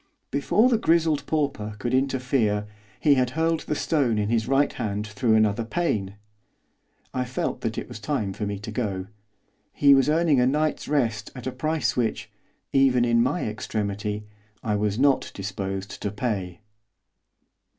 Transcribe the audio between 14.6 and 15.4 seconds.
I was not